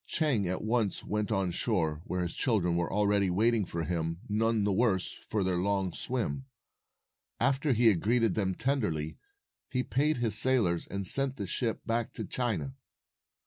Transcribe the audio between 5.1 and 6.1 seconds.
for their long